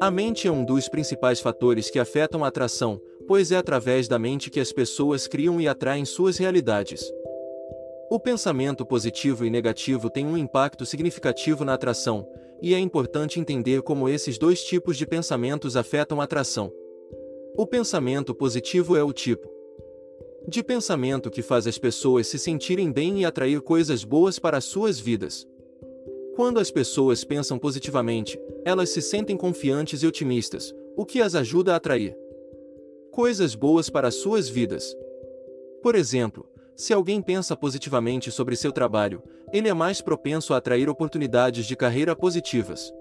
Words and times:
A 0.00 0.12
mente 0.12 0.46
é 0.46 0.50
um 0.50 0.64
dos 0.64 0.88
principais 0.88 1.40
fatores 1.40 1.90
que 1.90 1.98
afetam 1.98 2.44
a 2.44 2.48
atração, 2.48 3.00
pois 3.26 3.50
é 3.50 3.56
através 3.56 4.06
da 4.06 4.16
mente 4.16 4.48
que 4.48 4.60
as 4.60 4.72
pessoas 4.72 5.26
criam 5.26 5.60
e 5.60 5.66
atraem 5.66 6.04
suas 6.04 6.38
realidades. 6.38 7.02
O 8.08 8.20
pensamento 8.20 8.86
positivo 8.86 9.44
e 9.44 9.50
negativo 9.50 10.08
tem 10.08 10.24
um 10.24 10.36
impacto 10.36 10.86
significativo 10.86 11.64
na 11.64 11.74
atração, 11.74 12.28
e 12.62 12.74
é 12.74 12.78
importante 12.78 13.40
entender 13.40 13.82
como 13.82 14.08
esses 14.08 14.38
dois 14.38 14.62
tipos 14.62 14.96
de 14.96 15.04
pensamentos 15.04 15.76
afetam 15.76 16.20
a 16.20 16.24
atração. 16.24 16.72
O 17.56 17.66
pensamento 17.66 18.32
positivo 18.32 18.96
é 18.96 19.02
o 19.02 19.12
tipo 19.12 19.58
de 20.46 20.62
pensamento 20.62 21.30
que 21.30 21.42
faz 21.42 21.66
as 21.66 21.76
pessoas 21.76 22.26
se 22.26 22.38
sentirem 22.38 22.90
bem 22.90 23.20
e 23.20 23.26
atrair 23.26 23.60
coisas 23.60 24.02
boas 24.02 24.38
para 24.38 24.56
as 24.56 24.64
suas 24.64 24.98
vidas. 24.98 25.46
Quando 26.38 26.60
as 26.60 26.70
pessoas 26.70 27.24
pensam 27.24 27.58
positivamente, 27.58 28.40
elas 28.64 28.90
se 28.90 29.02
sentem 29.02 29.36
confiantes 29.36 30.04
e 30.04 30.06
otimistas, 30.06 30.72
o 30.96 31.04
que 31.04 31.20
as 31.20 31.34
ajuda 31.34 31.72
a 31.72 31.76
atrair 31.78 32.16
coisas 33.10 33.56
boas 33.56 33.90
para 33.90 34.06
as 34.06 34.14
suas 34.14 34.48
vidas. 34.48 34.96
Por 35.82 35.96
exemplo, 35.96 36.48
se 36.76 36.92
alguém 36.92 37.20
pensa 37.20 37.56
positivamente 37.56 38.30
sobre 38.30 38.54
seu 38.54 38.70
trabalho, 38.70 39.20
ele 39.52 39.68
é 39.68 39.74
mais 39.74 40.00
propenso 40.00 40.54
a 40.54 40.58
atrair 40.58 40.88
oportunidades 40.88 41.66
de 41.66 41.74
carreira 41.74 42.14
positivas. 42.14 42.92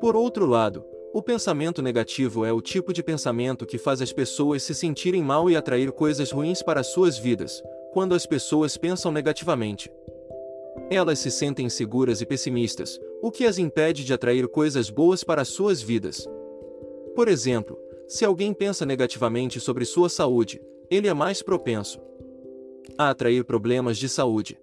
Por 0.00 0.14
outro 0.14 0.46
lado, 0.46 0.84
o 1.12 1.20
pensamento 1.20 1.82
negativo 1.82 2.44
é 2.44 2.52
o 2.52 2.62
tipo 2.62 2.92
de 2.92 3.02
pensamento 3.02 3.66
que 3.66 3.76
faz 3.76 4.00
as 4.00 4.12
pessoas 4.12 4.62
se 4.62 4.72
sentirem 4.72 5.20
mal 5.20 5.50
e 5.50 5.56
atrair 5.56 5.90
coisas 5.90 6.30
ruins 6.30 6.62
para 6.62 6.84
suas 6.84 7.18
vidas, 7.18 7.60
quando 7.92 8.14
as 8.14 8.24
pessoas 8.24 8.76
pensam 8.76 9.10
negativamente. 9.10 9.90
Elas 10.88 11.18
se 11.18 11.30
sentem 11.30 11.66
inseguras 11.66 12.20
e 12.20 12.26
pessimistas, 12.26 13.00
o 13.20 13.30
que 13.30 13.44
as 13.44 13.58
impede 13.58 14.04
de 14.04 14.12
atrair 14.12 14.46
coisas 14.46 14.88
boas 14.88 15.24
para 15.24 15.44
suas 15.44 15.82
vidas. 15.82 16.28
Por 17.14 17.26
exemplo, 17.28 17.76
se 18.06 18.24
alguém 18.24 18.54
pensa 18.54 18.86
negativamente 18.86 19.58
sobre 19.58 19.84
sua 19.84 20.08
saúde, 20.08 20.60
ele 20.88 21.08
é 21.08 21.14
mais 21.14 21.42
propenso 21.42 22.00
a 22.96 23.10
atrair 23.10 23.44
problemas 23.44 23.98
de 23.98 24.08
saúde. 24.08 24.58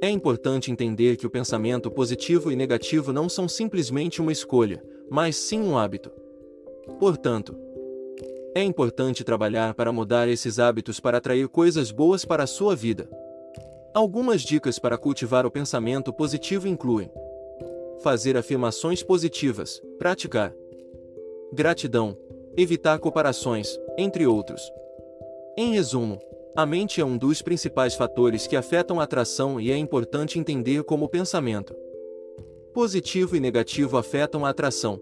É 0.00 0.08
importante 0.08 0.70
entender 0.70 1.16
que 1.16 1.26
o 1.26 1.30
pensamento 1.30 1.90
positivo 1.90 2.50
e 2.50 2.56
negativo 2.56 3.12
não 3.12 3.28
são 3.28 3.46
simplesmente 3.46 4.22
uma 4.22 4.32
escolha, 4.32 4.82
mas 5.10 5.36
sim 5.36 5.60
um 5.60 5.76
hábito. 5.76 6.10
Portanto, 6.98 7.54
é 8.54 8.62
importante 8.62 9.24
trabalhar 9.24 9.74
para 9.74 9.92
mudar 9.92 10.28
esses 10.28 10.58
hábitos 10.58 11.00
para 11.00 11.18
atrair 11.18 11.48
coisas 11.48 11.90
boas 11.90 12.24
para 12.24 12.44
a 12.44 12.46
sua 12.46 12.74
vida. 12.74 13.08
Algumas 13.94 14.42
dicas 14.42 14.76
para 14.80 14.98
cultivar 14.98 15.46
o 15.46 15.50
pensamento 15.52 16.12
positivo 16.12 16.66
incluem: 16.66 17.08
fazer 18.02 18.36
afirmações 18.36 19.04
positivas, 19.04 19.80
praticar 20.00 20.52
gratidão, 21.52 22.16
evitar 22.56 22.98
comparações, 22.98 23.78
entre 23.96 24.26
outros. 24.26 24.60
Em 25.56 25.74
resumo, 25.74 26.18
a 26.56 26.66
mente 26.66 27.00
é 27.00 27.04
um 27.04 27.16
dos 27.16 27.40
principais 27.40 27.94
fatores 27.94 28.48
que 28.48 28.56
afetam 28.56 28.98
a 28.98 29.04
atração 29.04 29.60
e 29.60 29.70
é 29.70 29.76
importante 29.76 30.40
entender 30.40 30.82
como 30.82 31.04
o 31.04 31.08
pensamento 31.08 31.72
positivo 32.72 33.36
e 33.36 33.40
negativo 33.40 33.96
afetam 33.96 34.44
a 34.44 34.48
atração. 34.48 35.00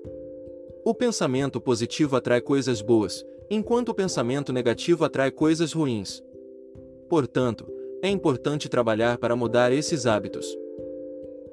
O 0.85 0.93
pensamento 0.93 1.59
positivo 1.59 2.17
atrai 2.17 2.43
coisas 2.43 2.83
boas, 2.83 3.25
enquanto 3.49 3.89
o 3.89 3.95
pensamento 3.95 4.53
negativo 4.53 5.07
atrai 5.07 5.31
coisas 5.31 5.73
ruins. 5.73 6.23
Portanto, 7.09 7.67
é 8.03 8.09
importante 8.09 8.69
trabalhar 8.69 9.17
para 9.17 9.37
mudar 9.37 9.71
esses 9.71 10.07
hábitos. 10.07 10.59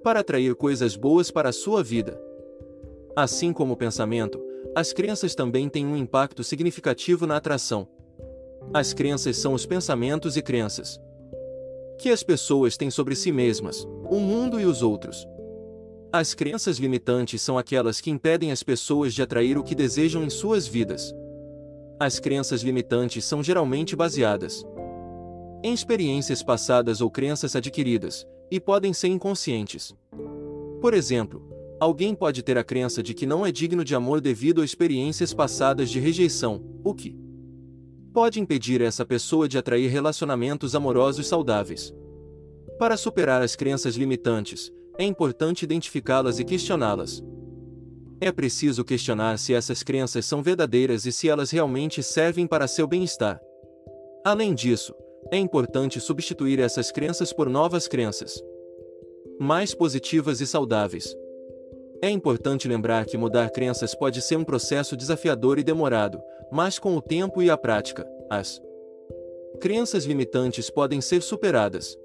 Para 0.03 0.21
atrair 0.21 0.55
coisas 0.55 0.95
boas 0.95 1.29
para 1.29 1.49
a 1.49 1.53
sua 1.53 1.83
vida. 1.83 2.19
Assim 3.15 3.53
como 3.53 3.73
o 3.73 3.77
pensamento, 3.77 4.43
as 4.75 4.91
crenças 4.91 5.35
também 5.35 5.69
têm 5.69 5.85
um 5.85 5.95
impacto 5.95 6.43
significativo 6.43 7.27
na 7.27 7.37
atração. 7.37 7.87
As 8.73 8.93
crenças 8.93 9.37
são 9.37 9.53
os 9.53 9.67
pensamentos 9.67 10.35
e 10.35 10.41
crenças 10.41 10.99
que 11.99 12.09
as 12.09 12.23
pessoas 12.23 12.77
têm 12.77 12.89
sobre 12.89 13.13
si 13.13 13.29
mesmas, 13.29 13.85
o 14.09 14.19
mundo 14.19 14.57
e 14.57 14.65
os 14.65 14.81
outros. 14.81 15.27
As 16.13 16.33
crenças 16.33 16.77
limitantes 16.77 17.41
são 17.41 17.57
aquelas 17.57 17.99
que 17.99 18.09
impedem 18.09 18.53
as 18.53 18.63
pessoas 18.63 19.13
de 19.13 19.21
atrair 19.21 19.57
o 19.57 19.63
que 19.63 19.75
desejam 19.75 20.23
em 20.23 20.29
suas 20.29 20.65
vidas. 20.65 21.13
As 21.99 22.17
crenças 22.17 22.61
limitantes 22.61 23.25
são 23.25 23.43
geralmente 23.43 23.97
baseadas 23.97 24.65
em 25.63 25.73
experiências 25.73 26.41
passadas 26.41 27.01
ou 27.01 27.09
crenças 27.09 27.55
adquiridas, 27.55 28.25
e 28.49 28.59
podem 28.59 28.93
ser 28.93 29.09
inconscientes. 29.09 29.95
Por 30.81 30.93
exemplo, 30.93 31.41
alguém 31.79 32.15
pode 32.15 32.41
ter 32.41 32.57
a 32.57 32.63
crença 32.63 33.03
de 33.03 33.13
que 33.13 33.25
não 33.25 33.45
é 33.45 33.51
digno 33.51 33.83
de 33.83 33.93
amor 33.93 34.21
devido 34.21 34.61
a 34.61 34.65
experiências 34.65 35.33
passadas 35.33 35.89
de 35.89 35.99
rejeição, 35.99 36.63
o 36.83 36.93
que 36.93 37.15
pode 38.13 38.39
impedir 38.39 38.81
essa 38.81 39.05
pessoa 39.05 39.47
de 39.47 39.57
atrair 39.57 39.89
relacionamentos 39.89 40.75
amorosos 40.75 41.27
saudáveis. 41.27 41.93
Para 42.77 42.97
superar 42.97 43.41
as 43.41 43.55
crenças 43.55 43.95
limitantes, 43.95 44.71
é 44.97 45.03
importante 45.03 45.63
identificá-las 45.63 46.39
e 46.39 46.43
questioná-las. 46.43 47.23
É 48.21 48.31
preciso 48.31 48.83
questionar 48.83 49.37
se 49.37 49.53
essas 49.53 49.83
crenças 49.83 50.25
são 50.25 50.41
verdadeiras 50.43 51.05
e 51.05 51.11
se 51.11 51.29
elas 51.29 51.51
realmente 51.51 52.03
servem 52.03 52.45
para 52.45 52.67
seu 52.67 52.85
bem-estar. 52.85 53.39
Além 54.25 54.53
disso, 54.53 54.93
é 55.31 55.37
importante 55.37 55.99
substituir 55.99 56.59
essas 56.59 56.91
crenças 56.91 57.31
por 57.31 57.49
novas 57.49 57.87
crenças 57.87 58.43
mais 59.39 59.73
positivas 59.73 60.41
e 60.41 60.47
saudáveis. 60.47 61.15
É 62.01 62.09
importante 62.09 62.67
lembrar 62.67 63.05
que 63.05 63.17
mudar 63.17 63.49
crenças 63.49 63.95
pode 63.95 64.21
ser 64.21 64.35
um 64.37 64.43
processo 64.43 64.97
desafiador 64.97 65.57
e 65.57 65.63
demorado, 65.63 66.21
mas 66.51 66.77
com 66.77 66.95
o 66.95 67.01
tempo 67.01 67.41
e 67.41 67.49
a 67.49 67.57
prática, 67.57 68.05
as 68.29 68.61
crenças 69.61 70.03
limitantes 70.03 70.69
podem 70.69 70.99
ser 70.99 71.21
superadas. 71.21 71.97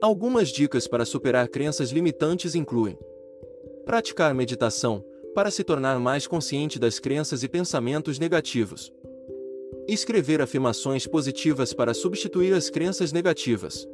Algumas 0.00 0.48
dicas 0.48 0.88
para 0.88 1.04
superar 1.04 1.48
crenças 1.48 1.90
limitantes 1.90 2.54
incluem: 2.54 2.98
praticar 3.84 4.34
meditação, 4.34 5.04
para 5.34 5.50
se 5.50 5.62
tornar 5.62 5.98
mais 5.98 6.26
consciente 6.26 6.78
das 6.78 6.98
crenças 6.98 7.42
e 7.42 7.48
pensamentos 7.48 8.18
negativos. 8.18 8.90
Escrever 9.88 10.42
afirmações 10.42 11.06
positivas 11.06 11.72
para 11.72 11.94
substituir 11.94 12.52
as 12.52 12.68
crenças 12.68 13.12
negativas. 13.12 13.86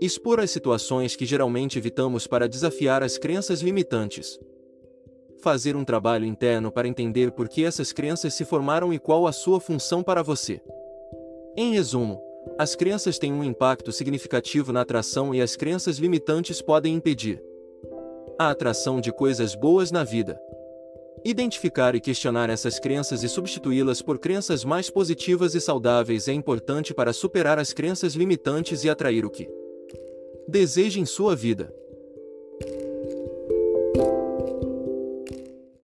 Expor 0.00 0.40
as 0.40 0.50
situações 0.50 1.14
que 1.14 1.24
geralmente 1.24 1.78
evitamos 1.78 2.26
para 2.26 2.48
desafiar 2.48 3.02
as 3.02 3.16
crenças 3.16 3.60
limitantes. 3.60 4.40
Fazer 5.40 5.76
um 5.76 5.84
trabalho 5.84 6.24
interno 6.24 6.72
para 6.72 6.88
entender 6.88 7.30
por 7.30 7.48
que 7.48 7.64
essas 7.64 7.92
crenças 7.92 8.34
se 8.34 8.44
formaram 8.44 8.92
e 8.92 8.98
qual 8.98 9.26
a 9.26 9.32
sua 9.32 9.60
função 9.60 10.02
para 10.02 10.22
você. 10.22 10.60
Em 11.56 11.72
resumo, 11.74 12.20
as 12.58 12.74
crenças 12.74 13.16
têm 13.16 13.32
um 13.32 13.44
impacto 13.44 13.92
significativo 13.92 14.72
na 14.72 14.80
atração 14.80 15.32
e 15.32 15.40
as 15.40 15.54
crenças 15.54 15.98
limitantes 15.98 16.60
podem 16.60 16.94
impedir 16.94 17.40
a 18.38 18.50
atração 18.50 19.00
de 19.00 19.12
coisas 19.12 19.54
boas 19.54 19.92
na 19.92 20.02
vida. 20.02 20.40
Identificar 21.26 21.94
e 21.94 22.00
questionar 22.00 22.50
essas 22.50 22.78
crenças 22.78 23.22
e 23.22 23.30
substituí-las 23.30 24.02
por 24.02 24.18
crenças 24.18 24.62
mais 24.62 24.90
positivas 24.90 25.54
e 25.54 25.60
saudáveis 25.60 26.28
é 26.28 26.34
importante 26.34 26.92
para 26.92 27.14
superar 27.14 27.58
as 27.58 27.72
crenças 27.72 28.14
limitantes 28.14 28.84
e 28.84 28.90
atrair 28.90 29.24
o 29.24 29.30
que 29.30 29.48
deseje 30.46 31.00
em 31.00 31.06
sua 31.06 31.34
vida. 31.34 31.74